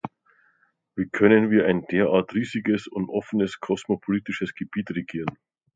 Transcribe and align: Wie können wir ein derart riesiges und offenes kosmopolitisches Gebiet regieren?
Wie 0.95 1.09
können 1.09 1.51
wir 1.51 1.67
ein 1.67 1.85
derart 1.85 2.33
riesiges 2.33 2.87
und 2.87 3.09
offenes 3.09 3.59
kosmopolitisches 3.59 4.55
Gebiet 4.55 4.89
regieren? 4.89 5.37